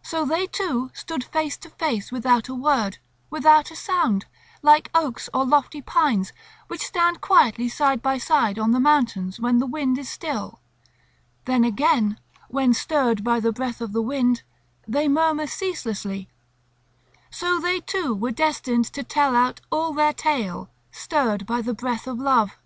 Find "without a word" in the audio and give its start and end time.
2.12-2.98